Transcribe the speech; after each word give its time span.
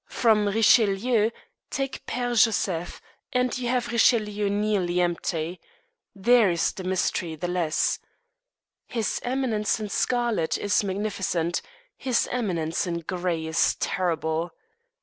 From 0.09 0.47
Richelieu, 0.47 1.29
take 1.69 2.03
Père 2.07 2.33
Joseph, 2.43 2.99
and 3.33 3.55
you 3.59 3.69
have 3.69 3.91
Richelieu 3.91 4.49
nearly 4.49 4.99
empty. 4.99 5.59
There 6.15 6.49
is 6.49 6.71
the 6.71 6.83
mystery 6.83 7.35
the 7.35 7.47
less. 7.47 7.99
His 8.87 9.19
Eminence 9.21 9.79
in 9.79 9.89
scarlet 9.89 10.57
is 10.57 10.83
magnificent; 10.83 11.61
his 11.95 12.27
Eminence 12.31 12.87
in 12.87 13.01
gray 13.01 13.45
is 13.45 13.75
terrible. 13.75 14.49